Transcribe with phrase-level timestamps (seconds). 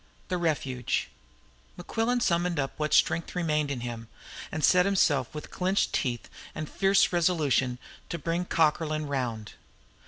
[0.29, 1.09] The Refugee
[1.77, 4.07] Mequillen summoned up what strength remained in him,
[4.51, 7.77] and set himself with clenched teeth and fierce resolution
[8.09, 9.53] to bring Cockerlyne round.